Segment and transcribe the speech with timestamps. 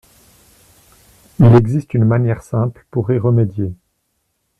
[1.37, 3.75] Il existe une manière simple pour y remédier.